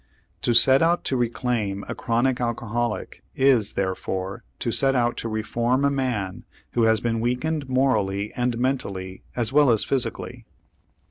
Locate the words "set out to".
0.55-1.15, 4.71-5.29